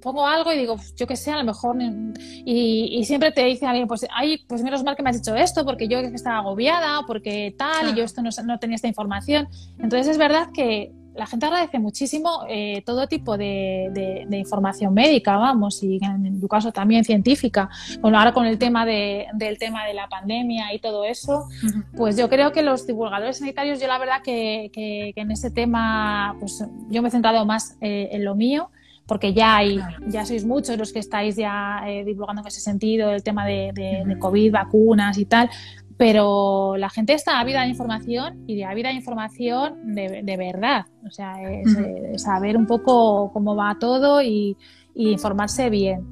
[0.00, 1.76] pongo algo y digo, yo qué sé, a lo mejor,
[2.18, 5.64] y, siempre te dice alguien, pues, ay, pues menos mal que me has dicho esto,
[5.64, 9.48] porque yo estaba agobiada, porque tal, y yo esto no, no, tenía esta información.
[9.78, 15.82] Entonces es verdad que la gente agradece muchísimo eh, todo tipo de, información médica, vamos,
[15.82, 17.68] y en, tu caso también científica.
[18.00, 21.48] Bueno, ahora con el tema de, del tema de la pandemia y todo eso,
[21.96, 24.70] pues yo creo que los divulgadores sanitarios, yo la verdad que,
[25.14, 28.70] en ese tema, pues yo me he centrado más eh, en lo mío
[29.06, 33.10] porque ya hay, ya sois muchos los que estáis ya eh, divulgando en ese sentido
[33.10, 35.50] el tema de, de, COVID, vacunas y tal,
[35.96, 40.86] pero la gente está ávida de información y de ávida de información de, de verdad,
[41.06, 44.56] o sea, es, eh, saber un poco cómo va todo y,
[44.94, 46.04] y, informarse bien.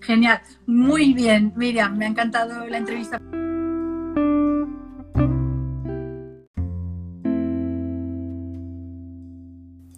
[0.00, 3.20] Genial, muy bien, Miriam, me ha encantado la entrevista.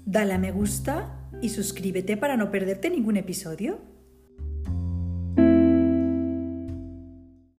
[0.05, 3.92] Dale a me gusta y suscríbete para no perderte ningún episodio.